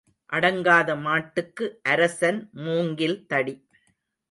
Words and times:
அடங்காத 0.29 0.95
மாட்டுக்கு 0.95 1.65
அரசன் 1.83 2.49
மூங்கில் 2.61 3.17
தடி. 3.27 3.55